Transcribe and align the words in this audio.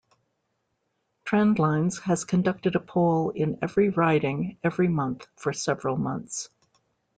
Trendlines 1.27 1.99
has 2.01 2.25
conducted 2.25 2.73
a 2.75 2.79
poll 2.79 3.29
in 3.29 3.59
every 3.61 3.89
riding 3.89 4.57
every 4.63 4.87
month 4.87 5.27
for 5.35 5.53
several 5.53 5.95
months. 5.95 6.49